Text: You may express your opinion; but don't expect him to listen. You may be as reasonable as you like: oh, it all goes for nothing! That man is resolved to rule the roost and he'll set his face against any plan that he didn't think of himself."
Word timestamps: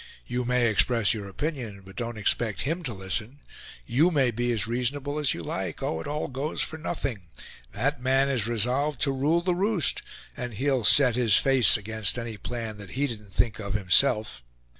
You 0.25 0.45
may 0.45 0.65
express 0.67 1.13
your 1.13 1.27
opinion; 1.27 1.81
but 1.85 1.95
don't 1.95 2.17
expect 2.17 2.61
him 2.63 2.81
to 2.85 2.93
listen. 2.95 3.37
You 3.85 4.09
may 4.09 4.31
be 4.31 4.51
as 4.51 4.65
reasonable 4.65 5.19
as 5.19 5.35
you 5.35 5.43
like: 5.43 5.83
oh, 5.83 6.01
it 6.01 6.07
all 6.07 6.27
goes 6.27 6.63
for 6.63 6.79
nothing! 6.79 7.27
That 7.73 8.01
man 8.01 8.27
is 8.27 8.47
resolved 8.47 8.99
to 9.01 9.11
rule 9.11 9.43
the 9.43 9.53
roost 9.53 10.01
and 10.35 10.55
he'll 10.55 10.85
set 10.85 11.15
his 11.15 11.37
face 11.37 11.77
against 11.77 12.17
any 12.17 12.35
plan 12.35 12.77
that 12.77 12.93
he 12.93 13.05
didn't 13.05 13.31
think 13.31 13.59
of 13.59 13.75
himself." 13.75 14.43